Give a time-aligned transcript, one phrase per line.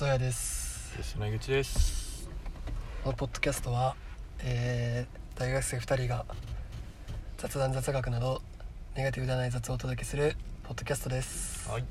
[0.00, 0.96] ゾヤです。
[0.96, 2.26] 吉野口です。
[3.04, 3.96] このポッドキャストは、
[4.42, 6.24] えー大学生2人が
[7.36, 8.40] 雑談雑学など
[8.96, 11.68] ネガティブではない雑をお届けするポッドキャストです。
[11.68, 11.84] はい。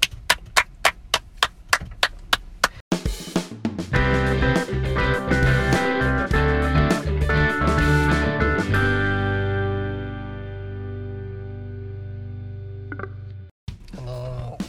[13.99, 14.65] あのー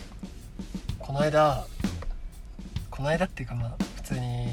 [0.98, 1.69] この間
[3.10, 4.46] 間っていうかまあ普通に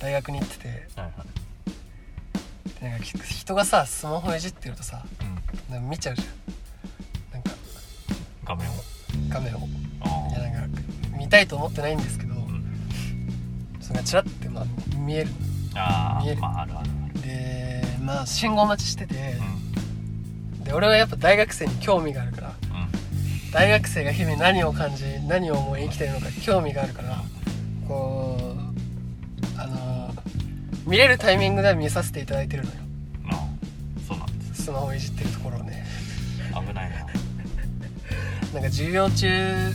[0.00, 2.80] 大学に行っててはいはい。
[2.80, 5.74] でなんかひ人がさスマホいじってるとさうん。
[5.74, 6.28] なんか見ちゃうじゃん。
[7.32, 7.50] なんか
[8.44, 8.72] 画面を。
[9.30, 9.60] 画面を。
[10.00, 10.80] あいやなんか
[11.18, 12.64] 見たいと思ってないんですけどうん。
[13.80, 14.64] それがチラッてまあ
[14.98, 15.30] 見える
[15.74, 16.38] あ見える。
[16.38, 19.14] ーまああるあるでまあ信号待ちしてて
[20.62, 22.56] うで俺はやっぱ大学生に興味があるからんうん。
[23.52, 27.22] 大学生が日々何を感じ何を思い生きてるのか興味があるから
[27.86, 30.10] こうあの
[30.86, 32.76] 見れるタイミングでは見させていただいてるのよ。
[33.30, 33.38] ああ
[34.06, 34.64] そうなんです。
[34.64, 35.86] スマホいじってるところをね。
[36.54, 36.96] 危ないな。
[38.54, 39.72] なんか授業中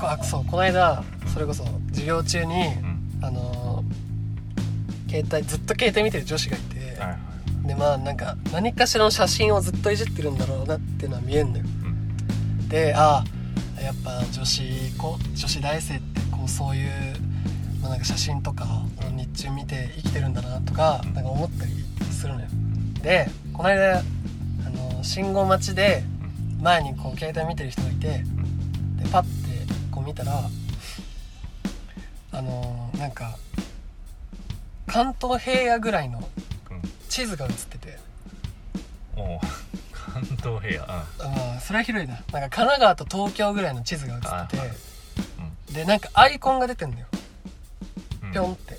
[0.00, 3.02] あそうこの間それこそ授業中にうん。
[3.22, 3.84] あの
[5.08, 7.18] 携帯ずっと携帯見てる女子がいて、はいはい
[7.66, 11.64] でまあなんか何かしらの写真をずっといじってるんだろうなっていうのは見えんのよ。
[11.64, 11.88] う
[12.64, 12.68] ん。
[12.68, 13.22] であ
[13.78, 14.62] あやっぱ女子
[14.98, 17.31] こ女子大生ってこうそういう、まあ、
[17.92, 18.64] なんか写真とか
[19.06, 21.72] を日中見て生きてるんだなとかなんか思ったり
[22.10, 22.46] するのよ。
[23.02, 24.02] でこの間あ
[24.70, 26.02] の信号待ちで
[26.62, 28.24] 前にこう携帯見てる人がいてで
[29.12, 29.28] パッて
[29.90, 30.40] こう見たら
[32.32, 33.36] あのなんか
[34.86, 36.26] 関東平野ぐらいの
[36.70, 37.98] うん地図が映ってて。
[39.18, 39.38] おう。
[39.92, 40.90] 関東平野。
[40.90, 42.14] あまあそれは広いな。
[42.14, 45.74] なんか神奈川と東京ぐらいの地図が映ってて。
[45.74, 47.06] でなんかアイコンが出てんだよ。
[47.12, 47.21] うん
[48.32, 48.78] ぴょんって。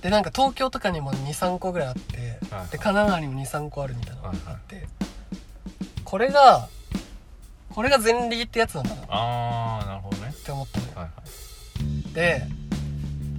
[0.00, 4.88] でなんか東京とかにも23個ぐらいあってで神奈川にも23個あるみたいなのがあって
[6.02, 6.68] これが
[7.70, 9.02] これが前例ってやつなんだな。
[9.02, 10.34] っああなるほどね。
[10.44, 10.92] て思ったのよ。
[10.96, 11.10] はいは
[12.10, 12.14] い。
[12.14, 12.42] で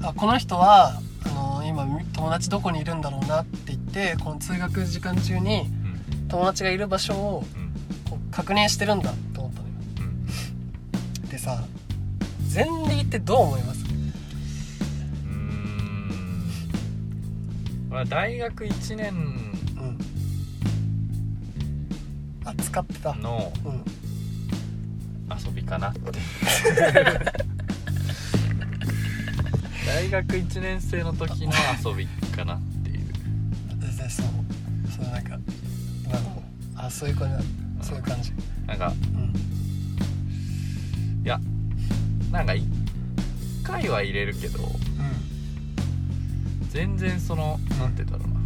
[0.02, 6.28] あこの人はあの今友達どこにいるんだろうなって言ってこの通学時間中にうん。
[6.30, 7.74] 友達がいる場所をうん。
[8.10, 9.74] こう確認してるんだって思ったのよ。
[11.24, 11.30] うん。
[11.30, 11.62] でさ
[12.56, 13.83] 前例ってどう思います？
[17.94, 20.00] まあ大学1年うん。
[22.44, 23.14] あ使ってた。
[23.14, 23.84] のうん。
[25.30, 26.00] 遊びかなって。
[29.86, 31.54] 大学1年生の時の
[31.86, 32.98] 遊びかなっていう。
[33.80, 34.26] ででそう
[34.90, 35.38] そうなんか
[36.04, 36.42] 今の
[36.76, 37.46] あそういう感じ
[37.88, 38.34] そういう感じ。
[38.66, 39.36] なんかうん。
[41.24, 41.40] いや
[42.32, 42.64] なんか1
[43.62, 44.58] 回は入れるけど
[46.74, 48.40] 全然そのなんて言うんだろうな。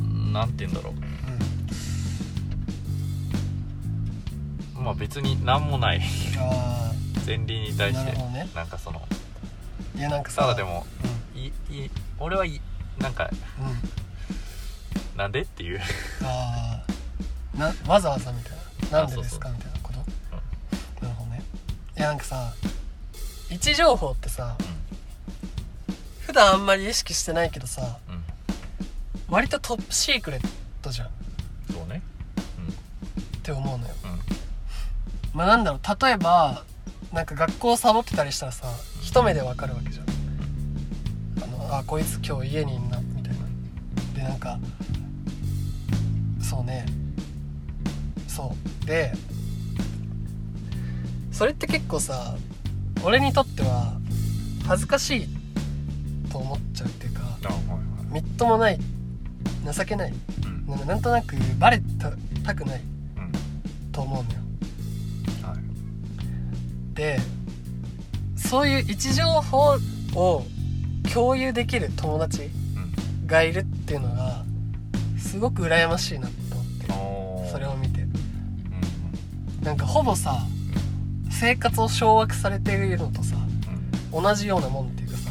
[0.00, 0.94] ーんなんて言うんだろう。
[0.94, 0.98] ん。
[4.80, 6.00] うまあ別に何もない。
[6.38, 6.90] あ
[7.24, 8.12] 前例に対して
[8.52, 10.84] なんかそのあいやなんかさただでも
[11.36, 11.40] うん。
[11.40, 11.52] いい
[12.18, 12.60] 俺はい
[12.98, 13.30] なんか
[13.60, 15.16] うん。
[15.16, 15.80] なんでっていう。
[16.24, 16.82] あ
[17.54, 18.52] あなわざわざみたい
[18.90, 18.98] な。
[19.02, 19.98] なんでですかあみたいなこと？
[19.98, 21.44] なるほどね。
[21.96, 22.52] いやなんかさ
[23.50, 24.56] 位置情報ってさ
[26.20, 28.14] 普段あんまり意識してないけどさうん。
[28.14, 28.22] うん
[29.30, 30.48] 割とトップシークレッ
[30.80, 31.08] トじゃん。
[31.08, 31.10] っ
[31.70, 32.00] そうね。
[33.42, 33.94] て思うのよ。
[35.34, 36.64] うまあなんだろう例えば
[37.12, 38.66] なんか学校サボってたりしたらさ
[39.02, 40.06] 一目でわかるわけじゃん。
[41.44, 43.38] あのあこいつ今日家にいんなみたいな。
[44.14, 44.58] でなんか
[46.40, 46.86] そうね。
[48.28, 48.86] そう。
[48.86, 49.12] で
[51.32, 52.34] それって結構さ
[53.04, 53.94] 俺にとっては
[54.66, 55.28] 恥ずかしい
[56.30, 57.22] と思っちゃうっていうか
[58.10, 58.78] みっともない
[59.70, 60.12] 情けない。
[60.44, 60.66] うん。
[60.66, 62.80] なんかなんとなくバレたたくない
[63.16, 63.92] うん。
[63.92, 64.38] と思うのよ。
[65.42, 66.94] はい。
[66.94, 67.18] で
[68.36, 69.76] そういう位置情報
[70.14, 70.44] を
[71.12, 73.26] 共有できる友達うん。
[73.26, 74.44] がいるっていうのが
[75.18, 76.32] すごく羨ましいなと
[76.88, 78.02] 思ってそれを見て。
[78.02, 79.64] うん。
[79.64, 80.38] なんかほぼさ
[81.38, 83.36] 生活を掌握されているのとさ
[84.12, 84.22] うん。
[84.22, 85.30] 同じようなもんっていうかさ。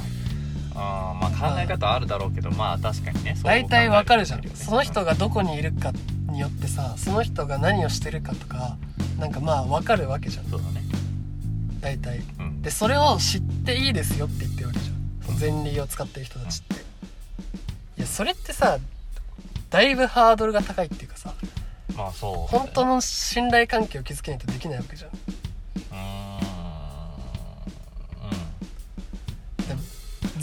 [0.75, 4.43] あーまあ考え方あるだろうけどまあ確かにね大体わかるじゃん。
[4.55, 5.91] その人がどこにいるか
[6.31, 8.77] によってさその人が何をしてるかとか
[9.17, 10.45] なんかまあわかるわけじゃん。
[10.45, 10.83] そうだね。
[11.81, 12.21] 大体。
[12.39, 12.61] うん。
[12.61, 15.37] でそれを知っていいですよって言ってるわけじゃん。
[15.37, 16.75] その前例を使ってる人たちって。
[16.75, 18.77] いやそれってさ
[19.69, 21.33] だいぶハードルが高いっていうかさ
[21.97, 22.59] まあそうね。
[22.59, 25.11] 本当の信頼関係を築けないとできないわけじゃん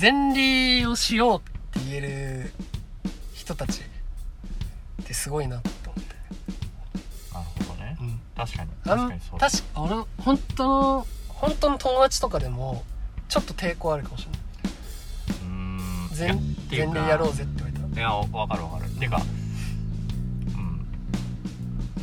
[0.01, 2.53] 前理をしようって言える
[3.33, 6.15] 人たちってすごいなって思って、
[7.33, 7.97] なるほどね。
[8.01, 8.71] うん、確かに。
[8.85, 9.95] 確かにそう確か俺
[10.25, 12.85] 本当の本当の友達とかでも
[13.29, 14.41] ちょっと抵抗あるかもしれない。
[15.43, 15.75] うーん。
[16.15, 16.17] い
[16.71, 18.91] 前前例やろうぜって言われたいやわかるわかる。
[18.91, 19.21] てか
[20.57, 20.87] うん。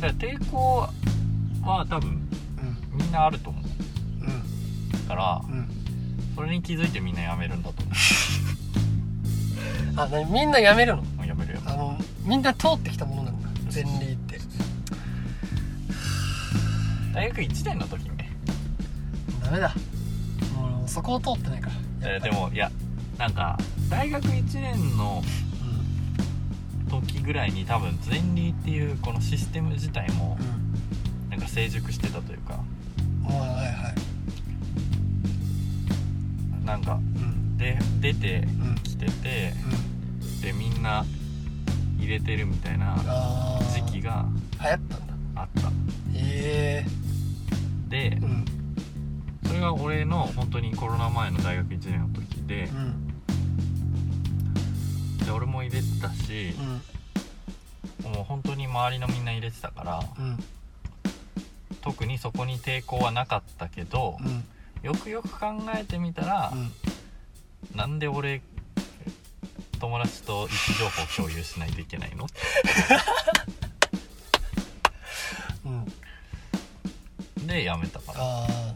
[0.00, 0.88] から抵抗
[1.62, 2.10] は多分
[2.92, 2.98] うん。
[2.98, 3.64] みんなあると思う。
[4.24, 5.08] うん。
[5.08, 5.81] からうん
[6.34, 7.92] それに気づいてみんなやめるんだと思
[9.96, 11.02] あ何みんなやめるの？
[11.22, 14.40] うやめるやめるあのみんな通ってきたものなんだ前例って。
[17.12, 18.30] 大学1年の時にね。
[19.44, 19.74] ダメだ。
[20.54, 21.72] もうそこを通ってないから。
[22.02, 22.34] えーやっぱり。
[22.34, 22.70] でもいや
[23.18, 23.58] なんか
[23.90, 25.22] 大学1年の
[26.88, 30.72] 時ぐらいに多分前理っていうこのシステム自体もうんうん。
[31.30, 32.60] なんか成熟してたというか
[36.64, 37.56] なんかうん。
[37.58, 38.74] で出てうん。
[38.82, 39.52] きてて
[40.22, 40.40] うん。
[40.40, 41.04] でみんな
[41.98, 42.96] 入れてるみたいな
[43.74, 44.26] 時期が
[44.60, 45.40] 流行ったんだ。
[45.42, 45.70] あった。
[46.14, 46.84] え
[47.88, 48.44] でえうん。
[49.46, 53.08] それが俺の本当にコロナ前の大学1年の時でうん。
[55.24, 56.54] で俺も入れてたし
[58.04, 58.12] うん。
[58.12, 60.38] もう本当に周りのみんな入れてたからうん。
[61.82, 64.44] 特にそこに抵抗はなかったけどうん
[64.82, 65.46] よくよく考
[65.76, 66.72] えてみたらうん。
[67.76, 68.42] なんで俺
[69.78, 72.26] 友達と位置情報共有しないといけないの？
[75.66, 75.68] う
[77.40, 77.46] ん。
[77.46, 78.20] でやめたから。
[78.20, 78.74] ああ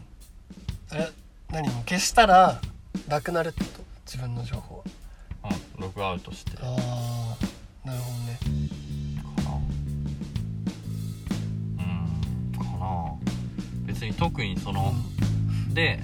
[0.95, 1.11] え
[1.49, 1.67] 何？
[1.69, 2.59] も消したら
[3.07, 3.83] なくなるってこと？
[4.05, 4.83] 自分の情報
[5.43, 5.49] は。
[5.75, 5.81] うん。
[5.81, 6.51] ログアウトして。
[6.57, 8.39] かああなるほどね。
[11.77, 11.83] な。
[11.83, 12.51] うん。
[12.57, 13.13] かな。
[13.85, 14.93] 別に特にその
[15.77, 15.99] で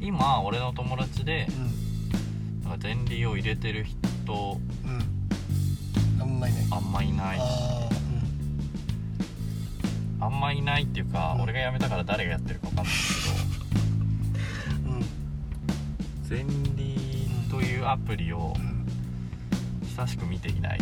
[0.00, 0.04] うん。
[0.04, 2.68] 今俺の友達でうん。
[2.68, 4.90] なんか前理を入れてる人うん。
[4.90, 5.02] うん
[6.20, 7.38] あんまりねあんまいない。
[7.38, 7.42] し
[10.20, 11.42] ああんまいないっていうか、うん。
[11.42, 12.94] 俺が辞めたから誰がやってるか分かんない
[14.86, 15.00] あうん。
[16.28, 16.44] けど前
[16.76, 18.84] 理というアプリをうん。
[19.86, 20.80] 久しく見ていない。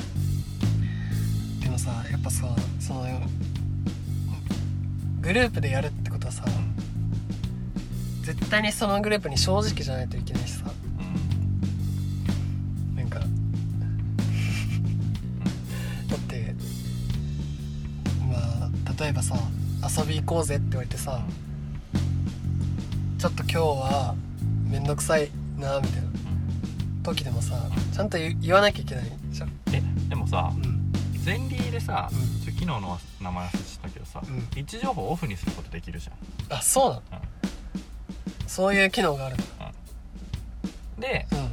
[1.61, 2.47] でもさやっぱさ
[2.81, 3.05] その
[5.21, 5.90] グループでやる
[8.51, 10.65] 対にそのグループに正直じゃないといけないしさ。
[10.99, 11.03] う
[12.95, 13.21] んなんか。
[13.21, 13.27] だ
[16.17, 16.55] って
[18.29, 18.71] まあ
[19.03, 19.37] 例えばさ
[19.99, 21.21] 遊び行こうぜって言われてさ
[23.19, 24.15] ちょっと今日は
[24.69, 26.11] めんどくさいなみたいな。
[27.03, 27.55] 時でもさ
[27.95, 29.51] ちゃんと言言わなきゃいけないじゃん。
[29.73, 30.81] えでもさうん。
[31.25, 32.19] 前理でさ、うん。
[32.45, 34.49] ちょ昨日の名前忘れてたけどさ、うん。
[34.59, 36.59] 位置情報オフにすることできるじゃん。
[36.59, 37.03] あそうなの、
[38.51, 39.45] そういう機能があるの。
[41.01, 41.51] でうん。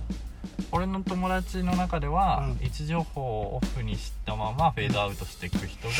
[0.71, 2.65] 俺の友達の中では、うん。
[2.65, 5.93] 位置情報をオフにしたままフェードアウトしていく人が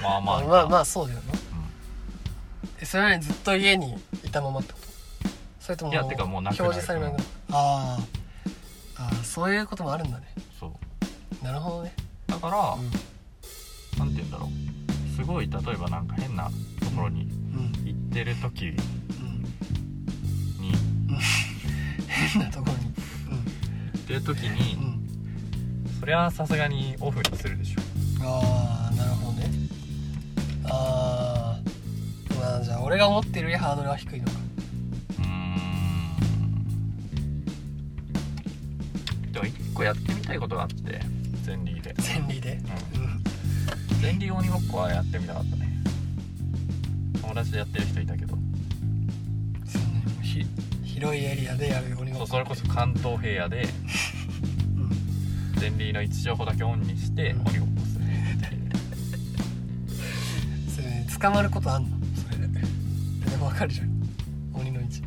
[0.02, 0.48] まあまあいた。
[0.48, 1.36] まあまあそうだよねう
[2.80, 3.94] えそれなりにずっと家に
[4.24, 4.88] いたままってこと？
[5.60, 6.64] それともいやてかもうなくなる。
[6.64, 7.24] 表示されなくなる。
[7.52, 9.02] あー。
[9.04, 10.24] あーそういうこともあるんだね。
[10.24, 10.66] んそ
[11.42, 11.44] う。
[11.44, 11.94] なるほどね。
[12.26, 12.90] だから、うん。
[13.98, 15.16] なんて言うんだろう。
[15.16, 16.50] すごい例えばなんか変な
[16.80, 17.28] ところに
[18.18, 18.74] てる時うん。
[18.74, 20.72] に。
[22.08, 22.90] 変なところに行
[23.96, 25.00] ってる時うん、うに、ん、
[26.00, 27.80] そりゃさすがにオフにするでしょ。
[28.24, 29.48] ああなるほどね。
[30.64, 31.60] あ
[32.34, 34.32] あまあじゃあ俺が思ってるよりハードルは低いのか。
[35.20, 35.26] うー
[39.28, 39.32] ん。
[39.32, 41.00] でも一個やってみたいことがあって
[41.46, 41.94] 前リーで。
[41.98, 42.58] 前理で？
[42.96, 43.22] うん。
[44.02, 45.67] 前リー鬼ごっこはやってみたかったね
[47.28, 48.34] 友達でやってる人いたけど。
[49.66, 50.46] そんなにもうひ
[50.82, 53.68] 広いエリアでやる鬼ごっこそうそれこそ関東平野で
[54.76, 57.46] うん前の位置情報だけオンにしてうん。
[57.46, 58.06] 鬼ごっこする
[60.74, 61.90] それ捕まることあんの？
[62.16, 62.46] それで。
[62.48, 63.90] でも分かるじゃん。
[64.54, 65.02] 鬼の位置。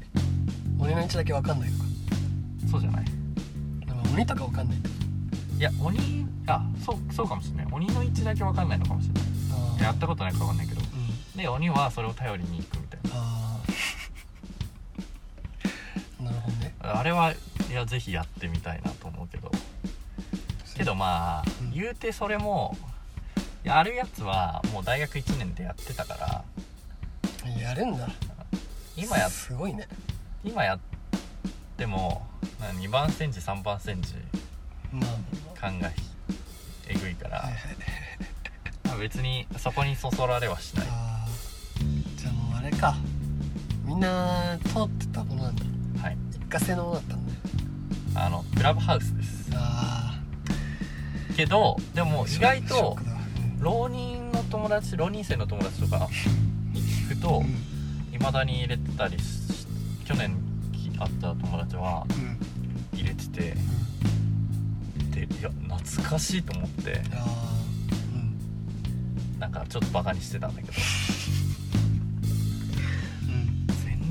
[0.77, 1.85] 鬼の位置だけ分かんないのか。
[2.69, 3.05] そうじゃない？
[3.05, 3.11] で
[3.93, 4.93] も鬼とか分かんないってこ
[5.57, 5.97] いや鬼
[6.45, 7.67] あそうそうかもしれない。
[7.71, 9.23] 鬼の位置だけ分かんないのかもしれない。
[9.81, 10.80] やったことないか分かんないけど。
[10.80, 10.80] うん
[11.41, 13.59] で鬼はそれを頼りに行くみたいあ
[16.19, 16.75] あ なるほどね。
[16.79, 19.51] なあれはいやぜひやってみたいなと思うけど。
[20.75, 21.71] けどまあ、うん。
[21.71, 22.77] 言うてそれも
[23.63, 26.43] やるやつはもう大学1年でやってたから。
[27.59, 28.07] やるんだ。
[28.95, 29.87] 今やすごいね。
[30.43, 30.79] 今やっ
[31.75, 32.27] ても
[32.59, 34.13] な2番センチ3番センチ
[34.91, 35.59] まあ。
[35.59, 35.91] 感が
[36.87, 37.49] えぐいから、
[38.99, 41.00] 別にそこにそそられはしない
[42.81, 42.95] か。
[43.85, 45.63] みんな通ってたものなんだ。
[46.01, 46.17] はい。
[46.31, 47.39] 一家製のものだったんだよ。
[48.15, 49.51] あのクラブハウスです。
[49.53, 50.19] あ
[51.37, 53.11] けどでもあ意外とショックだ。
[53.11, 53.17] わ
[53.59, 56.09] 浪人の友達浪人生の友達とか
[56.73, 58.15] に聞くとうん。
[58.15, 59.67] いまだに入れてたりし
[60.05, 60.35] 去年
[60.99, 62.25] 会った友達はうん。
[62.25, 62.37] うん
[62.93, 63.55] 入れてて
[65.11, 67.01] でいや懐かしいと思って。
[67.13, 67.25] ああ
[68.13, 69.39] うん。
[69.39, 70.73] なんかちょっとバカにしてたんだけど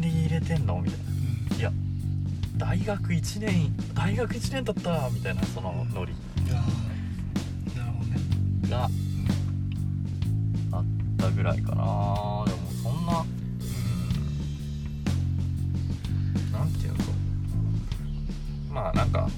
[0.09, 0.81] 入れてんの？
[0.81, 1.01] みたい
[1.51, 1.57] な。
[1.57, 1.73] いや
[2.57, 6.13] 大学1年大学1年だったみたいなそのノリ。
[6.13, 8.19] うんなるほどね。
[8.69, 8.89] が
[10.73, 10.85] あっ
[11.19, 11.77] たぐらいかな。
[11.77, 12.47] でも
[12.83, 13.25] そんなう
[16.49, 16.53] ん。
[16.53, 16.99] なんていうの？
[18.73, 19.29] まあなんか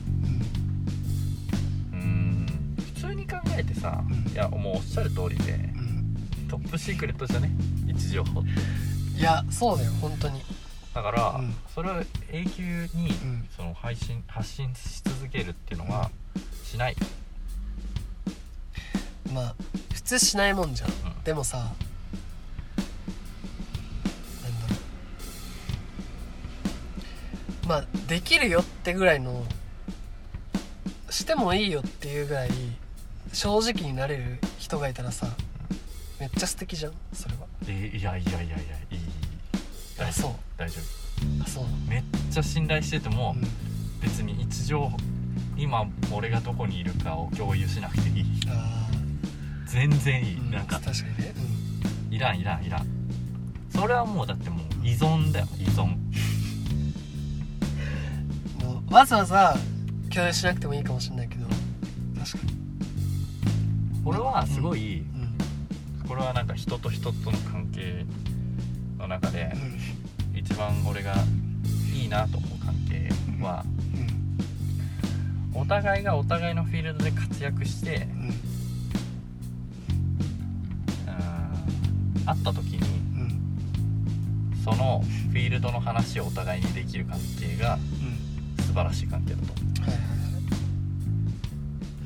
[1.93, 2.01] うん。
[2.01, 2.47] うん。
[2.95, 4.15] 普通に考えてさ、うん。
[4.33, 6.17] いやもうおっしゃる通りでうん。
[6.49, 7.51] トップシークレットじゃね？
[7.87, 8.51] 位置情報って。
[9.19, 10.43] いやそうだよ本当に
[10.95, 11.55] だから、うん。
[11.75, 12.63] それを永久
[12.95, 13.49] にうん。
[13.57, 16.11] その配信発信し続けるっていうのは
[16.65, 16.97] しない、
[19.33, 19.55] まあ
[19.93, 20.91] 普通しないもんじゃん。
[20.91, 20.97] うん。
[21.25, 21.75] でもさなんだ
[24.69, 24.77] ろ
[27.65, 27.69] う。
[27.69, 29.45] まあできるよってぐらいの
[31.11, 32.51] してもいいよっていうぐらい
[33.33, 35.29] 正直になれる人がいたらさ
[36.21, 37.47] めっちゃ素敵じゃんそれは。
[37.65, 38.57] でいやいやいやいや
[38.91, 39.02] いい
[39.99, 40.33] あそう。
[40.57, 40.81] 大丈
[41.43, 41.65] あそう。
[41.65, 43.49] 夫めっちゃ信頼してても、うん。
[44.01, 44.97] 別に位置情報
[45.57, 48.25] 今俺がどこにいるかを共有しなくていい。
[48.49, 48.89] あ
[49.67, 51.35] 全然いい、ー、うん、なんか確かにね、
[52.11, 52.87] いらんいらんいらん。
[53.71, 55.95] それはもうだってもう依存だよ依存。
[58.61, 59.57] うん、もうわざわざ
[60.13, 61.47] 共有しなくてもいいかもしれないけど。
[62.19, 62.53] 確かに。
[64.05, 66.09] 俺はすごい、うん。
[66.09, 68.22] これはなんか人と人との関係の
[69.13, 69.53] 中で
[70.33, 70.39] うん。
[70.39, 71.15] 一番俺が
[71.95, 73.09] いいなと思う関係
[73.43, 73.65] は
[75.55, 78.07] うんお互いがお互いのフィールドで活躍して
[82.25, 82.79] 会った時に
[83.21, 87.79] うんそのフィールドの話をお互いにできる関係がう
[88.61, 89.53] ん素晴らしい関係だと。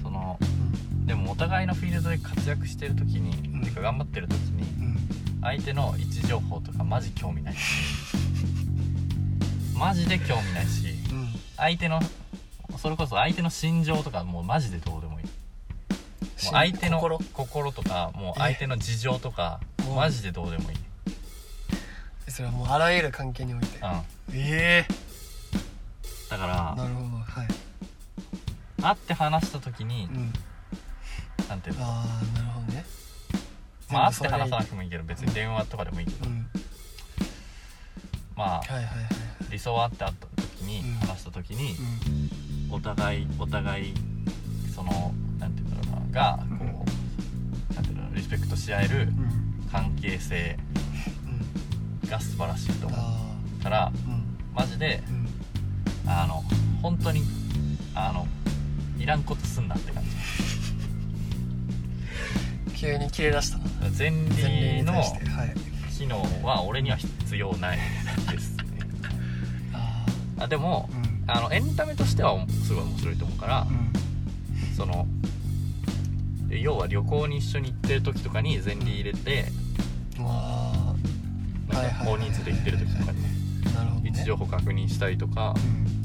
[0.02, 1.06] そのうん。
[1.06, 3.62] でもお互いのフィールドで活躍してる時に、うん。
[3.62, 4.96] てか頑張ってる時にうん
[5.46, 7.60] 相手の位置情報とかマジ興味ないし。
[9.78, 10.88] マジで興味ないし。
[11.10, 11.40] うん。
[11.56, 12.00] 相手の
[12.78, 15.26] それこそ相手の心情とかもうマジでどうでもいい。
[15.26, 15.32] もう
[16.52, 17.18] 相手の心？
[17.32, 20.78] 心とかもう相手の事情とかえマジでどうでもいい、
[22.28, 23.78] それはもうあらゆる関係において。
[23.78, 24.02] うん、
[24.34, 24.94] ええ。
[26.28, 27.48] だからなるほどはい。
[28.82, 30.32] 会って話した時にうん。
[31.48, 31.84] なんていうの？
[31.86, 32.45] ああなるほど。
[32.45, 32.45] ね
[33.90, 36.26] まあ会って話さなくてもいいけど別に電話とかでもいいけど。
[36.28, 36.46] うん。
[38.36, 39.06] まあはいはいはいはい。
[39.50, 41.06] 理想はあって会った時にうん。
[41.06, 41.76] 話した時に
[42.68, 42.74] うん。
[42.74, 43.94] お互いお互い
[44.74, 46.84] そのなんていうんだろうながこ
[47.70, 49.68] うなんていうのリスペクトし合えるうん。
[49.70, 50.58] 関係性
[52.02, 52.08] うん。
[52.10, 53.20] が素晴らしいと思あ
[53.60, 53.92] うから
[54.54, 55.26] マジでうん。
[56.10, 56.42] あの
[56.82, 57.22] 本当に
[57.94, 58.26] あの
[58.98, 60.10] いらんことすんなって感じ
[62.76, 63.58] 急に切れ出した。
[63.58, 63.64] な
[63.96, 65.02] 前輪の
[65.96, 67.78] 機能は俺には必要ない
[68.30, 68.64] ですね。
[69.72, 70.04] あ
[70.40, 70.88] あでも
[71.26, 71.46] あうん。
[71.46, 74.76] あのエンタメとしてはすごい面白いと思うからうん。
[74.76, 75.06] その
[76.48, 79.46] で要は旅行に一緒に行ってる時とかに前輪入れて
[80.20, 80.94] あ
[81.72, 83.28] なんか大人数で行ってる時とかにね。
[84.04, 85.54] 位置情報確認したりとか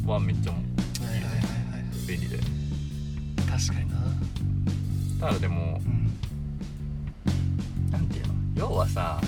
[0.03, 0.09] うん。
[0.09, 0.61] はめっちゃはい
[1.05, 2.07] はいはいはい。
[2.07, 2.37] 便利で。
[3.49, 3.97] 確かにな。
[5.19, 6.00] ただでもうん
[8.61, 9.19] 要はさ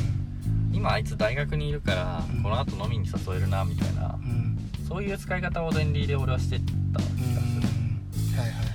[0.72, 2.44] 今あいつ大学にいるからうん。
[2.44, 4.56] この後飲みに誘えるなみたいなうん。
[4.88, 6.92] そういう使い方を前輪で俺はしてた気うん。
[6.92, 8.72] がするはいはいはいは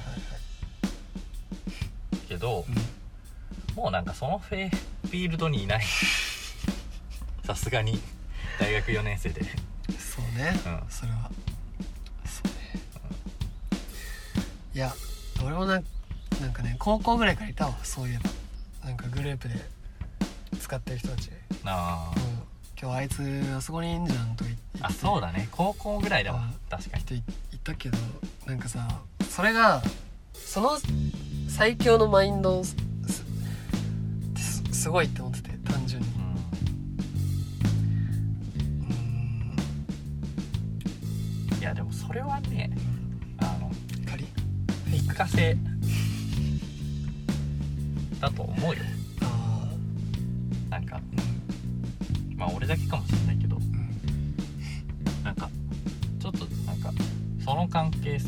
[2.12, 2.26] い。
[2.28, 2.74] けどうん
[3.80, 5.84] もうなんかそのフェフィールドにいない。
[7.46, 8.00] さすがに
[8.58, 9.42] 大学4年生で。
[9.96, 10.90] そうね、うん。
[10.90, 11.30] それは。
[12.26, 12.82] そうね、
[14.74, 14.92] いや
[15.44, 15.84] 俺もなん
[16.40, 18.30] なんかね高校ぐらいからいたわそういえば。
[18.88, 19.54] なんかグループで
[20.68, 21.30] 使ってる人たち
[21.64, 22.22] 「なあうん、
[22.78, 24.62] 今日あいつあそこにいんじゃん」と言って。
[24.82, 25.48] あそうだね。
[25.50, 26.42] 高校ぐらいだわ。
[26.70, 27.02] あ確かに。
[27.04, 27.18] 人い
[27.54, 27.96] いたけど
[28.44, 28.86] なんかさ
[29.30, 29.82] それが
[30.34, 30.78] その
[31.48, 32.76] 最強のマインドす
[34.36, 36.08] すすごいって思ってて単純に。
[36.08, 36.22] うん。
[41.50, 42.70] うんいやでもそれはね
[43.38, 43.72] あの
[44.06, 44.26] 仮？
[44.94, 45.56] 一過性。
[48.20, 48.82] だと思うよ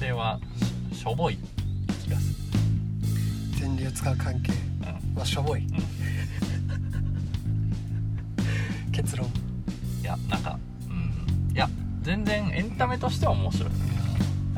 [0.00, 0.40] 性は
[0.92, 1.38] ししょぼい
[2.04, 3.68] 気がする。
[3.68, 4.52] 前例を使う関係
[5.12, 5.18] うん。
[5.18, 5.68] はしょぼい、ん。
[8.92, 9.26] 結論。
[9.26, 9.30] い
[10.00, 10.92] いやなんかう
[11.52, 11.54] ん。
[11.54, 11.68] いや
[12.02, 13.68] 全然エンタメとしては面白い。
[13.68, 13.80] だか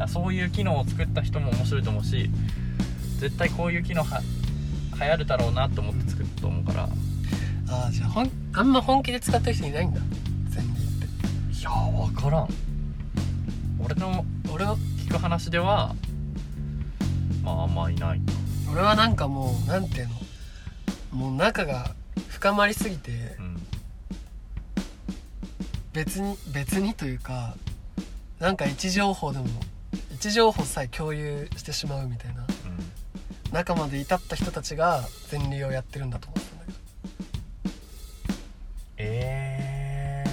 [0.03, 2.31] らそういう機能を作った人も面白いと思うし
[3.19, 4.23] 絶対こういう機能は
[4.99, 6.89] 流行るだろうなと思って作ると思うから。
[7.69, 10.01] ああじゃあほんあんま本気で使ってる人いないんだ。
[10.55, 10.67] 前例っ
[11.51, 12.49] ていや分からん。
[13.81, 14.77] 俺の俺は
[15.13, 15.95] 聞く話では
[17.43, 18.21] まああんまいない
[18.73, 20.15] 俺はなんかもうなんていうの？
[21.19, 21.95] もう仲が
[22.31, 23.63] 深まりすぎてうん。
[25.93, 27.55] 別に別にというか
[28.39, 29.45] なんか位置情報でも
[30.13, 33.53] 位置情報さえ共有してしまうみたいなうん。
[33.53, 36.79] 中まで至った人たちが前例をやってるんだと思ったんだけど。
[38.97, 40.25] え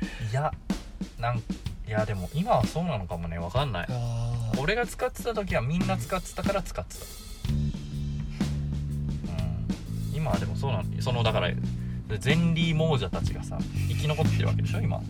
[0.00, 0.50] ー、いや
[1.18, 1.42] なん
[1.88, 3.88] いやでも今はそうなのかもね分かんない。
[4.60, 7.02] 俺が使ってた時はみんな使ってたから使ってた。
[7.50, 7.52] う
[10.12, 10.14] ん。
[10.14, 11.50] 今はでもそうなんそのだから
[12.22, 15.00] 前理亡者たちがさ生き残ってるわけでしょ今。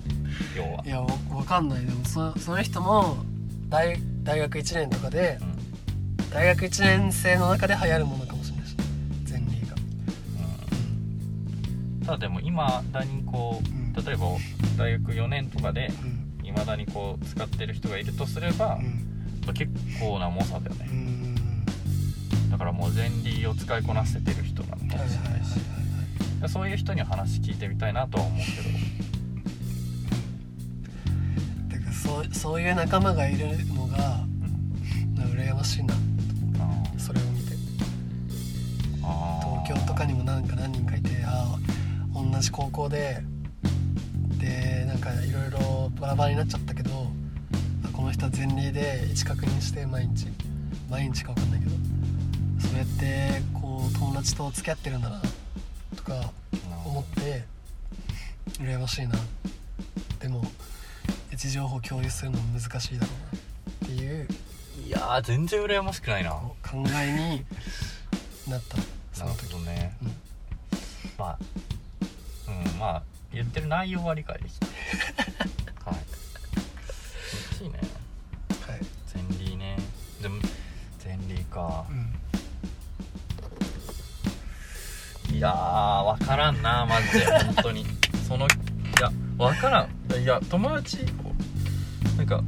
[0.56, 0.84] 要は。
[0.84, 1.84] いやわわかんない。
[1.84, 3.16] でもそその人も
[3.68, 6.30] 大大学1年とかでうん。
[6.30, 8.76] 大学1年生の中で流行るものかもしれないし
[9.28, 9.74] 前例が。
[12.00, 12.06] うん。
[12.06, 14.00] ただでも今だにこうん。
[14.00, 14.26] う例えば
[14.76, 19.54] 大学4年とかでうんいまだにこう使ってる人がいるとすればう、ん。
[19.54, 21.34] 結構な猛者だようねん。
[22.50, 25.62] だからもう前理を使いこなせてる人なのかはいはいはいはいもしれ
[26.40, 26.48] ない。
[26.48, 28.44] しそういう人には話聞いてみたいなとは思うけ
[31.76, 31.78] ど。
[31.80, 34.20] てかそうそういう仲間がいるのが
[35.16, 35.32] うん。
[35.32, 37.48] 羨ましいなあそれを見て。
[39.00, 41.56] 東京とかにもなんか何人かいてあ
[42.14, 43.22] あ同じ高校で
[44.38, 46.90] でなんかいろいろバラバラになっちゃったけど
[47.84, 50.28] あこの人は前例で位置確認して毎日。
[50.90, 51.72] 毎日か分かんないけど。
[52.66, 55.20] そうやってこう友達と付き合ってるんだな
[55.96, 56.32] とか
[56.86, 57.44] 思って
[58.58, 59.14] 羨ましいな。
[60.20, 60.42] でも
[61.30, 64.28] 位置情報共有するのも難しいだろうなっていう。
[64.86, 66.30] いやー全然羨ましくないな。
[66.30, 66.54] 考
[67.02, 67.44] え
[68.46, 68.76] になった。
[69.12, 70.08] そなるの時ほどね、うん。
[71.18, 71.38] まあ
[72.48, 73.02] うんまあ
[73.38, 74.66] 言ってる内容は理解できた
[75.88, 76.00] はい。
[77.52, 77.78] 嬉しいね。
[78.66, 78.80] はい、
[79.14, 79.76] 前理ね。
[80.20, 80.40] でも
[81.04, 81.84] 前理か。
[81.88, 81.92] う
[85.32, 87.26] ん、いやー分からんなマジで。
[87.26, 87.86] 本当に。
[88.26, 88.50] そのい
[89.00, 89.88] や分からん。
[90.20, 90.98] いや友達
[92.16, 92.46] なんかうん。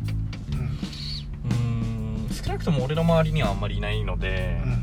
[1.51, 4.80] うーん少なくとも俺の周りにはあんまりいないので、うん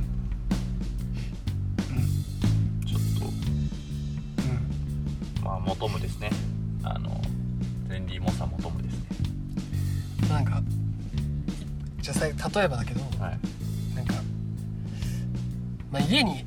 [5.67, 6.29] うんまあ求むですね。
[6.83, 7.21] あの
[7.89, 9.05] 前理モサ求むですね。
[10.23, 10.61] うんなんか
[12.01, 12.33] じゃあさ例
[12.65, 13.39] えばだけどはい。
[13.95, 14.13] なんか、
[15.91, 16.45] まあ、家に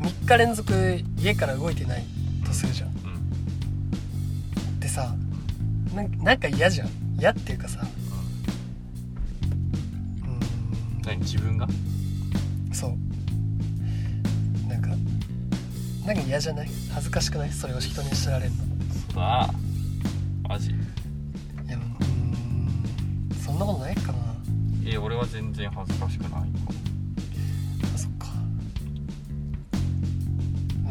[0.00, 0.72] 3日連続
[1.18, 2.04] 家から動いてない
[2.44, 2.88] とするじゃん。
[2.90, 2.92] う
[4.76, 4.80] ん。
[4.80, 5.14] でさ
[5.94, 6.88] なんなんか嫌じゃん。
[7.18, 11.02] 嫌っていうかさうーん。
[11.02, 11.18] 何？
[11.20, 11.66] 自分が？
[12.72, 12.90] そう。
[14.68, 14.88] なんか
[16.06, 16.68] なんか嫌じゃない？
[16.94, 17.52] 恥ずかしくない？
[17.52, 18.56] それを人に知られるの。
[18.56, 18.64] そ
[19.12, 19.50] うだ。
[20.48, 20.70] マジ。
[20.70, 20.72] い
[21.68, 23.36] やうーん。
[23.44, 24.18] そんなことないかな。
[24.86, 26.38] え俺は全然恥ずかしくないか
[27.94, 28.26] あそっか。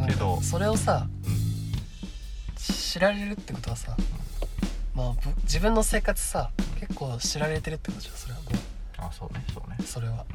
[0.07, 1.07] けどそれをさ
[2.57, 3.95] 知られるってことはさ
[4.95, 8.45] まあぶ自分の生活さ結構知られてるってことじゃんそれはも
[8.97, 9.77] あそうねそうね。
[9.79, 10.25] うそれは。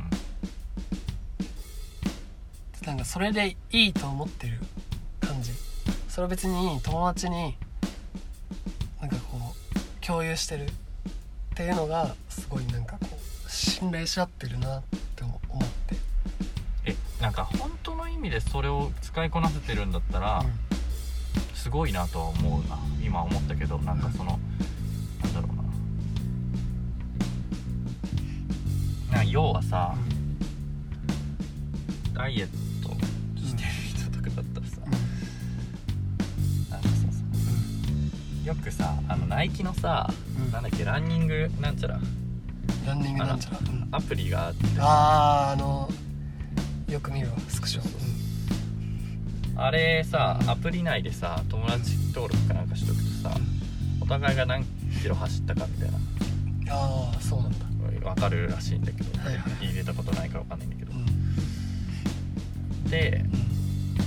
[2.82, 2.86] うん。
[2.86, 4.60] なんかそれでいいと思ってる
[6.18, 7.54] それを別に友達に
[9.00, 10.66] なんかこう共有してるっ
[11.54, 13.06] ていうのがすごいなんかこ
[13.46, 14.82] う信頼し合ってるなっ
[15.14, 15.38] て思っ
[15.86, 15.96] て。
[16.86, 20.42] えなんか本当の意味でそれを使いこなせてるんだったら、
[21.54, 22.80] すごいなとは思うな。
[23.00, 24.40] 今思ったけどなんかその
[25.22, 25.56] なんだろう
[29.12, 29.18] な。
[29.18, 29.94] なんか要はさ
[32.12, 32.67] ダイエット
[38.48, 40.08] よくさあのナイキのさ、
[40.38, 40.50] うん。
[40.50, 42.00] なんだっけランニングなんちゃら。
[42.86, 43.88] ランニングなんちゃら、うん。
[43.92, 44.64] アプリがあって。
[44.78, 45.90] あーあの
[46.88, 47.82] よく見るわスクショ。
[49.54, 53.36] あれさアプリ内でさ友達登録かなんかしとくとさ
[54.00, 54.64] お互いが何
[55.02, 55.98] キロ走ったかみたいな。
[55.98, 56.08] うん
[56.70, 57.66] ああそうなんだ。
[58.14, 59.66] 分かるらしいんだけど、はいはい。
[59.66, 60.92] 入れたことないから分かんないんだけど。
[60.92, 61.04] うん。
[62.90, 63.26] で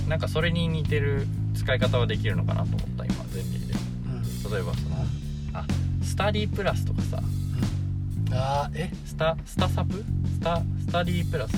[0.08, 2.90] なんかそれに似てる使い方はできるのかなと思った今前
[4.60, 4.96] えばその
[5.54, 5.66] あ
[6.04, 7.20] スタディプラスとかさ。
[8.28, 8.34] うん。
[8.34, 8.92] あーえ？
[9.06, 9.94] スタスタサプ？
[9.96, 11.52] スタスタディプラス？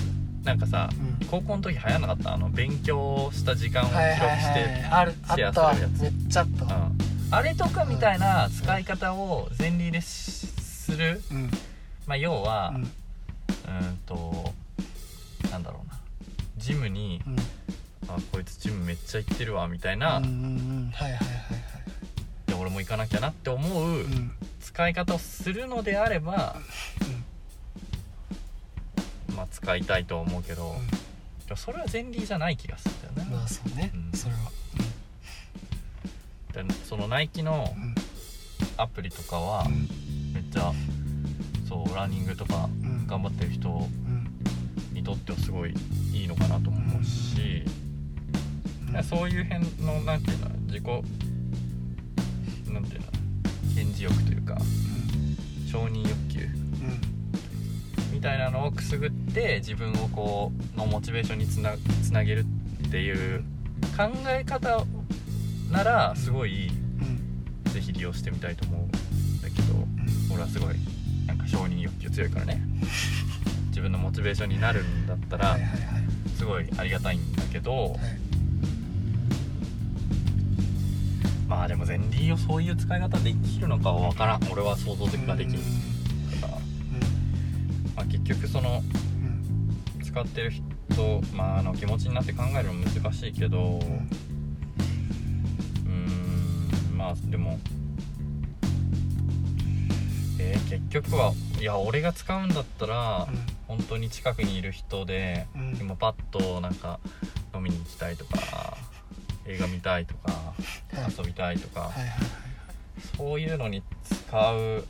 [0.44, 0.90] なんかさ
[1.22, 1.28] うん。
[1.28, 2.34] 高校の時流行んなかった？
[2.34, 5.74] あの勉強した時間を記はいはい録して、はいあるあシェアったわ。
[5.74, 6.92] やつめっちゃあったわ。
[7.30, 7.34] うん。
[7.34, 10.46] あれとかみたいな使い方を前例です
[10.86, 11.52] する、うん。
[12.06, 12.88] まあ、要は、ううんん、
[14.06, 14.54] と
[15.50, 15.98] なんだろうな。
[16.58, 17.36] ジムにうん。
[18.10, 20.92] あこいつジムめっちゃ行ってるわみたいな、うんうんうん。
[20.94, 21.63] はいはいはい
[22.64, 24.32] 俺も行かなきゃなって思ううん。
[24.62, 26.56] 使い方をするのであれば、
[29.36, 30.76] まあ、使いたいとは思うけど、
[31.58, 33.92] それは前例じゃない気がするんだよね、まあそうね。
[33.94, 34.18] うん。
[34.18, 34.40] それは。
[36.54, 37.96] でそのナイキのうん。
[38.78, 39.90] アプリとかはうん。
[40.34, 40.72] めっちゃ
[41.68, 43.06] そうランニングとかうん。
[43.08, 44.30] 頑張ってる人うん。
[44.94, 45.74] にとってはすごい
[46.14, 47.66] いいのかなと思うし、
[48.94, 49.04] うん。
[49.04, 50.84] そういう辺のなんていうの自己
[54.04, 54.58] 欲というか
[55.72, 56.40] 承認欲求。
[56.40, 57.02] うん
[58.14, 62.46] みたいなのをくすぐって自分をこうのモチベーションにつなつなげる
[62.88, 63.44] っていう
[63.98, 64.86] 考え方
[65.72, 66.70] ならすごいう
[67.70, 70.76] んぜひ利用してみたいと思うんだけどうん俺はすごい
[71.26, 72.62] なんか承認欲求強いからね。
[73.70, 76.04] 自分のモチベーションになるんだったらはいはいはい。
[76.38, 78.00] すごいありがたいんだけどはい
[81.54, 84.44] まあでもゼンリーをそういう使い方できるのかは分からん。
[84.52, 85.62] 俺は想像的ができんか
[86.42, 86.48] ら、
[87.96, 88.78] まあ、結局そのうん。
[88.78, 97.58] うん使ってる人、まあ、あの気持ちになって考えるの難しいけどうんうーんまあでも
[100.40, 103.28] えー結局はいや俺が使うんだったら
[103.68, 105.62] 本当に近くにいる人でうん。
[105.70, 107.00] うん今パッとなんか
[107.56, 108.78] 飲みに行きたいとか
[109.46, 110.54] 映画見たいとかは
[111.10, 111.14] い。
[111.18, 112.18] 遊びたいとかはいはいはい
[113.18, 114.86] そういうのに使う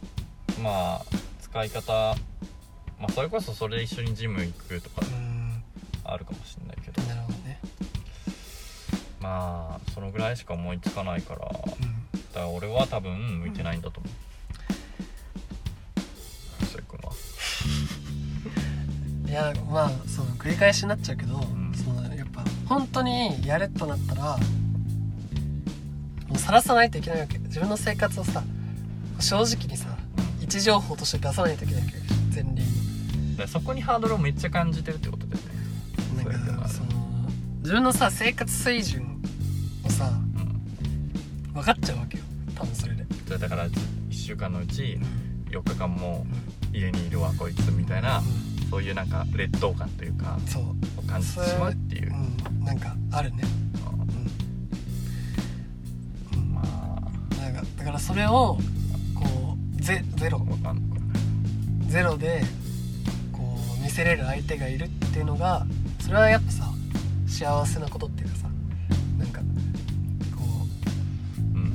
[0.61, 1.01] まあ
[1.41, 2.15] 使い方
[2.99, 5.63] まあそれこそそれで一緒にジム行くとかうん。
[6.05, 7.01] あるかもしれないけど。
[7.03, 7.59] なるほどね。
[9.21, 14.13] まあそのぐらいしか思いつかないからだかうんら俺は多分向いてないんだと思う。
[16.65, 17.13] それ君は
[19.29, 21.41] いやまあその繰り返しになっちゃうけど、ん。
[21.41, 21.62] そのやっぱ
[22.67, 24.37] 本当にやるとなったら
[26.27, 27.37] もうさらさないといけないわけ。
[27.39, 28.43] 自分の生活をさ
[29.19, 29.87] 正直にさ
[30.41, 31.97] 位置情報として出さないといけないわけ。
[32.33, 35.41] 前例にそこにハードルをめっちゃ感じてるってことだよ
[36.31, 36.45] ね。
[36.47, 36.89] なんかその
[37.59, 39.21] 自分のさ生活水準
[39.85, 41.53] をさうん。
[41.53, 42.23] 分かっちゃうわけよ。
[42.55, 43.05] 多分それで、
[43.37, 43.71] だから1
[44.11, 45.23] 週間のうちうん。
[45.51, 46.25] 4日間も
[46.73, 48.23] 家にいるわこいつみたいな
[48.71, 50.63] そういうなんか劣等感というかうんそう。
[50.63, 52.02] を感じてしまうっていう
[53.13, 53.43] あるね。
[56.33, 56.53] うん、うん。
[56.53, 56.65] まあ。
[57.41, 58.57] なんかだからそれを
[59.15, 60.45] こうゼゼロ。
[61.87, 62.41] ゼロで
[63.31, 65.63] こう見せれる相手がいるっていうのが
[66.01, 66.63] それはやっぱさ
[67.27, 68.47] 幸せなことっていうかさ
[69.19, 69.45] なんかこ
[71.37, 71.61] うん。
[71.61, 71.71] う、うん、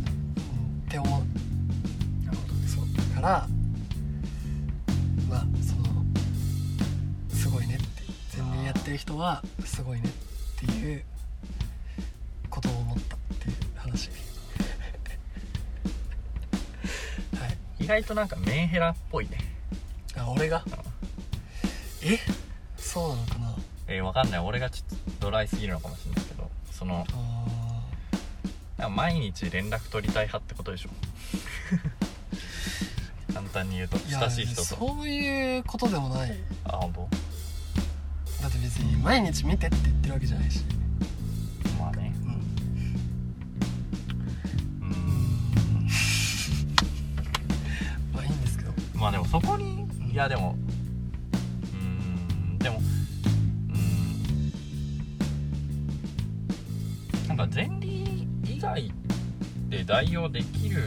[0.87, 1.23] って思う。
[2.69, 2.85] そう。
[3.15, 3.47] だから
[5.31, 6.03] まあその
[7.31, 7.87] すごいねって。
[8.31, 10.13] 全然やってる人はすごいねっ
[10.67, 11.05] ていう
[17.89, 19.39] 外となんかメンヘラっぽいね。
[20.17, 20.63] あ俺が？
[22.03, 22.19] え？
[22.77, 23.55] そうなのかな？
[23.89, 24.41] えー、わかんない。
[24.41, 27.15] 俺がちょっとドライすぎるのかもしれないけどそのあ
[28.77, 30.91] なんか毎日連絡取りたい派ってことでしょ？
[33.33, 34.65] 簡単に言うとーいや親しい人と。
[34.65, 36.39] そういうことでもない。
[36.65, 37.09] あ本当？
[38.43, 40.61] だって別に毎日見てって言ってるわけじゃないし
[49.09, 50.55] まあでもそこにうんいやでも
[51.73, 51.79] うー
[52.55, 53.77] んでもうー
[57.25, 57.87] んなんか前例
[58.55, 58.93] 以外
[59.71, 60.83] で代用できる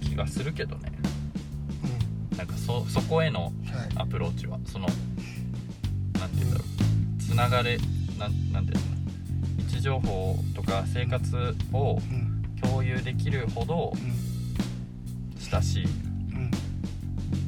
[0.00, 0.90] 気がするけどね。
[2.36, 3.88] なんかそそこへのうんはい。
[3.94, 4.92] アプローチはそのな
[6.26, 6.68] んて言うんだろう。
[7.22, 7.78] つながれ
[8.18, 8.86] なんなんていうの
[9.62, 12.42] 位置情報とか生活をうん。
[12.60, 13.92] 共有できるほど
[15.38, 16.50] 親しいうん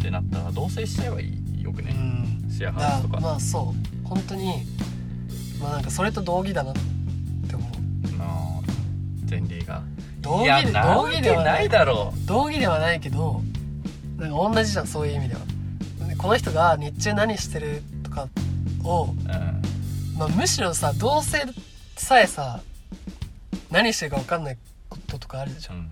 [0.06, 2.48] ってなったら同棲しちゃえばいいよくうね、ん。
[2.48, 4.08] シェアハウだスとか、まあそう。
[4.08, 4.62] 本当に
[5.60, 6.74] まあなんかそれと同義だなっ
[7.48, 8.16] て思う。
[8.16, 8.62] の
[9.28, 9.82] 前例が。
[10.20, 13.42] 同義で同義ではないいだろ同義ではないけど
[14.16, 15.40] なんか同じじゃんそういう意味では。
[16.18, 18.28] この人が日中何してるとか
[18.82, 19.18] を、う、うん、
[20.18, 21.42] まあ、むしろさ同性
[21.96, 22.60] さえさ
[23.70, 25.76] 何してるか分かんないこととかあるじゃん。
[25.76, 25.90] うん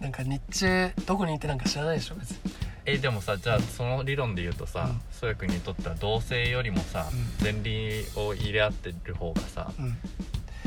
[0.00, 2.38] なんか日中どこにいてなんか知らないでしょ別に。
[2.86, 5.00] えでもさじゃあその理論で言うとさうん。
[5.12, 7.44] そやくんにとっては同性よりもさうん。
[7.44, 9.96] 前例を入れ合ってる方がさうん。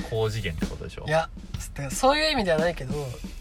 [0.09, 1.05] 高次元ってことでしょ？
[1.07, 1.29] いや
[1.89, 2.93] そういう意味ではないけど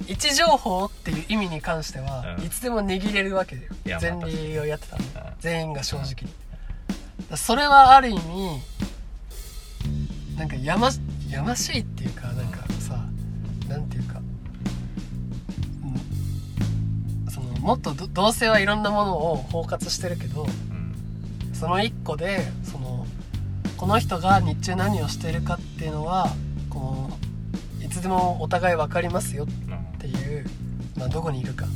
[0.07, 2.45] 位置情報っていう意味に関しては、うん。
[2.45, 3.73] いつでも握れるわけだよ。
[3.85, 5.35] いやまあ前例をやってたらうん。
[5.41, 8.61] 全員が正直に、それはある意味
[10.37, 10.91] なんかやま
[11.29, 13.05] やましいっていうかなんかさ
[13.69, 14.21] なんていうか、
[17.62, 21.55] もっとど同性はいろんなものを包括してるけどうん。
[21.55, 23.07] その一個でその
[23.77, 26.29] この人が日中何をしているかっていうのは
[26.68, 27.09] こ
[27.81, 30.44] のいつでもお互い分かりますようんっていう、
[30.96, 31.66] まあ、どこにいるか。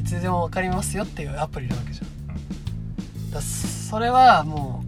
[0.00, 3.30] いつでも分かりますよっていうアプリなわけじゃん。
[3.30, 4.84] だそれはも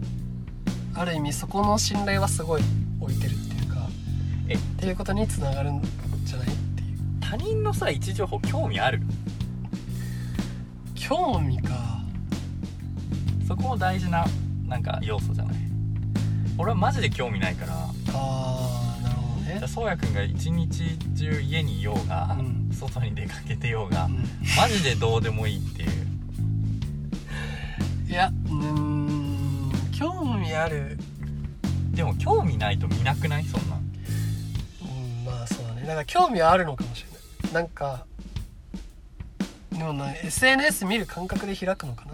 [0.95, 2.61] うある意味そこの信頼はすごい
[2.99, 3.87] 置いてるっていうか
[4.49, 5.81] えっていうことにつながるん
[6.25, 6.97] じゃないっていう。
[7.21, 9.01] 他人のさ位置情報興味ある？
[11.05, 11.99] 興味か。
[13.45, 14.25] そこも大事な
[14.65, 15.55] なんか要素じゃない。
[16.57, 17.73] 俺はマジで興味ないから。
[18.13, 19.55] あーなるほどね。
[19.57, 22.69] じゃあそうやくんが一日中家にいようが、うん。
[22.71, 24.25] 外に出かけてようが、うん。
[24.57, 25.89] マジでどうでもいいっていう。
[28.09, 30.97] いやうーん興味ある。
[31.91, 33.43] でも興味ないと見なくない？
[33.45, 33.75] そんな。
[33.75, 35.81] んうんまあそうだね。
[35.81, 37.53] だから興味はあるのかもしれない。
[37.53, 38.05] なんか
[39.77, 42.13] でもな SNS 見る感覚で開くのかな？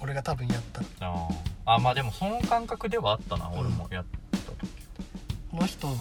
[0.00, 0.80] 俺が多分やった。
[0.80, 1.34] らあー。
[1.66, 4.70] あまあでもその感覚ではあったな、俺もやった時
[5.50, 5.96] この人っ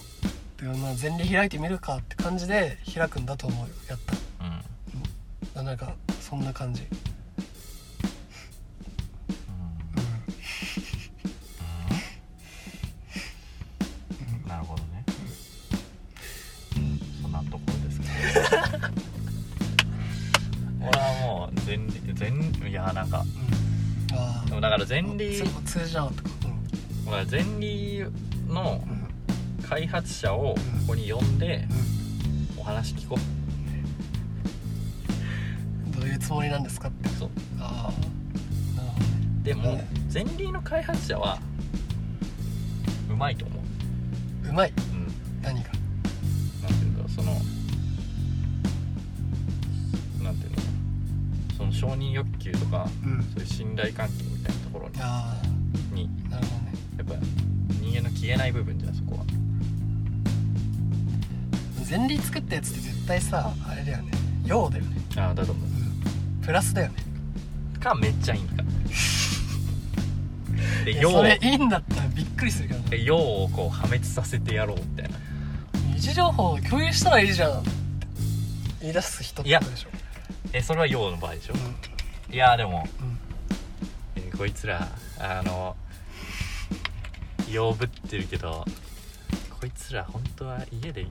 [0.58, 4.14] てまあ前例開いてみるかって感じで開くんだと思うよやった。
[4.46, 4.62] うん。
[5.56, 6.84] らなんかそんな感じ
[24.64, 26.30] だから前あ例つ通じなかったか
[27.06, 28.08] だから前例
[28.48, 28.92] のうん。
[28.98, 29.04] うん
[29.64, 31.66] 開発者をここに呼んで
[32.58, 33.20] お話聞こう。
[35.90, 37.10] ん どういうつもりなんですかって。
[37.10, 37.30] うそう。
[37.60, 37.94] ああ
[39.44, 39.80] でもうん
[40.14, 41.40] 前例の開発者は
[43.10, 43.56] うまいと思
[44.46, 44.50] う。
[44.50, 44.70] うまい。
[44.70, 45.08] うん。
[45.42, 45.70] 何が？
[46.62, 47.32] なんていうんだろうその
[50.24, 50.58] なんていうの？
[51.58, 53.24] その承認欲求とかうん。
[53.34, 54.33] そういう信頼関係
[55.04, 55.42] あ
[55.94, 56.10] に。
[56.28, 56.74] あなるほどね。
[56.98, 57.16] やっぱ
[57.82, 59.26] 人間の消えない部分じゃんそこは。
[61.90, 64.12] 前例作ったやつって絶対さあれだよね。
[64.46, 64.98] 用だよね。
[65.18, 65.62] ああだと思
[66.44, 66.96] プラスだよね。
[67.76, 68.64] うかめっちゃいいんか。
[70.86, 75.18] でいや用それいいんだったらびっくりするけどねで用をこう破滅させてやろうみたいな。
[75.94, 77.70] 二次情報を共有したらいいじゃんって
[78.82, 79.90] 言い出す人ってことでしょ。
[80.52, 81.54] えそれは用の場合でしょ。
[81.54, 82.34] うん。
[82.34, 83.08] いやでもうん。
[83.08, 83.13] えー
[84.38, 84.88] こいつら
[85.20, 85.76] あの
[87.52, 88.66] 用ぶってるけど
[89.60, 91.08] こいつら本当は家で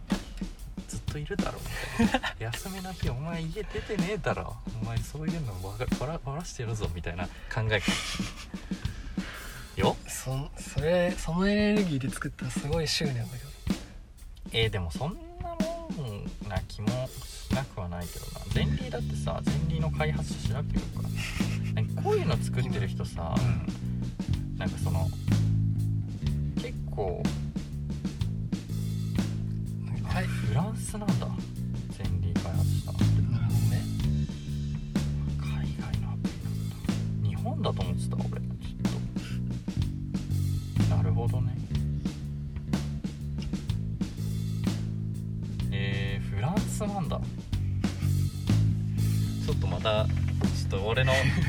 [0.88, 1.58] ずっといるだろ
[1.98, 4.56] みたいな休みの日お前家出てねえだろ。
[4.82, 7.92] お前そういうのばらばらしてるぞみたいな考え方
[9.76, 9.96] よ。
[10.06, 13.52] そんそれそのエネルギーで作ったらすごい執念だけど。
[14.52, 18.40] えーでもそんなもんな気もしなくはないけどな。
[18.54, 21.22] 前例だってさ前例の開発者しなくてよくないなんか
[22.02, 23.34] こういうの作ってる人さ
[24.58, 25.08] なんかその
[26.56, 27.22] 結構
[30.04, 31.26] はいフランスなんだ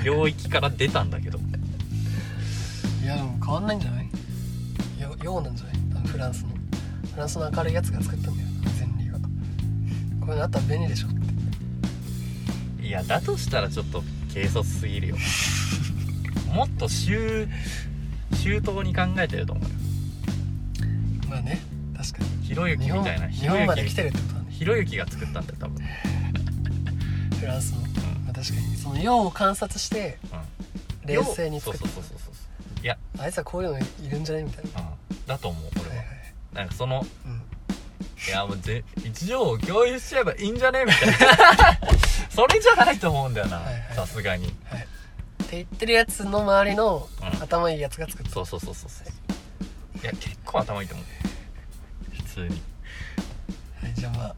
[0.03, 1.39] 領域から出たんだけど。
[3.03, 4.05] いやでも変わんないんじゃない？
[5.01, 5.75] よ用なんじゃない？
[5.93, 6.49] 多分フランスの。
[7.13, 8.47] フランスの明るいやつが作ったんだよ。
[8.97, 9.19] 前例は。
[9.19, 9.27] こ
[10.27, 12.85] ういうのあったら便利でしょって。
[12.87, 15.17] いやだとしたらちょっと軽率すぎるよ。
[16.53, 17.47] もっと周
[18.35, 19.69] 周到に考えてると思うよ。
[21.29, 21.59] まあね
[21.95, 22.45] 確かに。
[22.47, 23.27] ひろゆきみたいな。
[23.27, 24.65] 日本まで来ひてるってことだね。
[24.65, 25.57] ろゆきが作ったんだよ
[29.03, 31.07] 確かにその用を観察してうん。
[31.07, 32.83] 冷静にそう作ったそうそうそうそう。
[32.83, 34.81] いや、あいつはこういうのいるんじゃないみたいな。
[34.81, 36.07] うん、だと思う俺は、はいはい
[36.53, 37.41] なんかそのうん。
[38.27, 41.15] いやもうぜ一条を共有しちゃえばいいんじゃねみたいな。
[42.29, 43.57] それじゃないと思うんだよな。
[43.57, 43.95] はいはい。
[43.95, 44.53] さすがに。
[44.65, 44.81] はい。
[44.81, 44.85] っ
[45.47, 49.97] て言ってるやつの周りのうん頭いいやつが作った、そうそうそうそうそう。
[50.01, 51.05] いや結構頭いいと思う。
[52.15, 52.61] 普通に。
[53.81, 54.35] はいじゃあまあ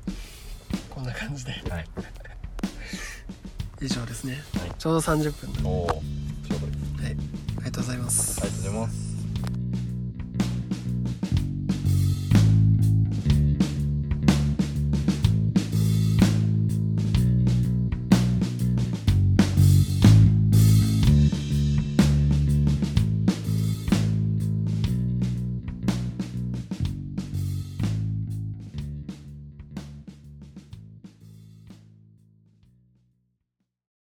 [0.89, 1.51] こんな感じで。
[1.51, 1.85] はい
[3.81, 4.43] 以上ですね。
[4.59, 4.71] はい。
[4.77, 5.53] ちょうど30分。
[5.63, 7.03] だおおちょうどいい。
[7.03, 7.11] はい。
[7.11, 8.41] ありがとうございます。
[8.41, 9.04] ありがとうございます